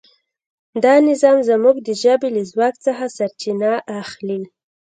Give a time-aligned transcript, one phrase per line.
[0.83, 4.41] دا نظام زموږ د ژبې له ځواک څخه سرچینه اخلي.